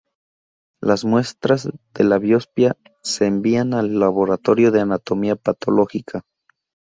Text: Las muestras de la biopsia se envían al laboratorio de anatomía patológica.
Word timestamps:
Las 0.81 1.05
muestras 1.05 1.69
de 1.93 2.03
la 2.03 2.17
biopsia 2.17 2.75
se 3.03 3.27
envían 3.27 3.75
al 3.75 3.99
laboratorio 3.99 4.71
de 4.71 4.81
anatomía 4.81 5.35
patológica. 5.35 6.23